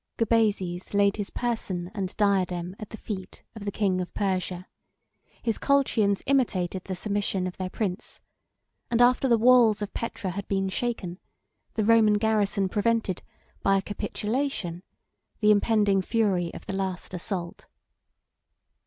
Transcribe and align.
Gubazes 0.17 0.95
laid 0.95 1.17
his 1.17 1.29
person 1.29 1.91
and 1.93 2.17
diadem 2.17 2.75
at 2.79 2.89
the 2.89 2.97
feet 2.97 3.43
of 3.55 3.65
the 3.65 3.71
king 3.71 4.01
of 4.01 4.15
Persia; 4.15 4.67
his 5.43 5.59
Colchians 5.59 6.23
imitated 6.25 6.85
the 6.85 6.95
submission 6.95 7.45
of 7.45 7.57
their 7.57 7.69
prince; 7.69 8.19
and 8.89 8.99
after 8.99 9.27
the 9.27 9.37
walls 9.37 9.79
of 9.79 9.93
Petra 9.93 10.31
had 10.31 10.47
been 10.47 10.69
shaken, 10.69 11.19
the 11.75 11.83
Roman 11.83 12.15
garrison 12.15 12.67
prevented, 12.67 13.21
by 13.61 13.77
a 13.77 13.81
capitulation, 13.83 14.81
the 15.39 15.51
impending 15.51 16.01
fury 16.01 16.51
of 16.51 16.65
the 16.65 16.73
last 16.73 17.13
assault. 17.13 17.67